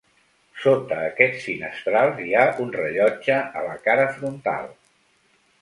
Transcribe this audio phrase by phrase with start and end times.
[0.61, 4.71] Sota aquests finestrals hi ha un rellotge a la cara frontal.